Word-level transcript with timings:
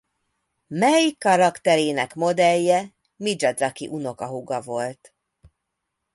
Mei 0.67 1.15
karakterének 1.17 2.13
modellje 2.13 2.95
Mijazaki 3.15 3.87
unokahúga 3.87 4.61
volt. 4.61 5.13